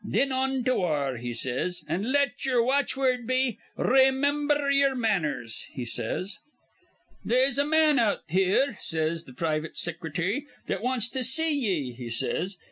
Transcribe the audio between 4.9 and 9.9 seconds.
manners,"' he says. "'They'se a man out here,' says th' privit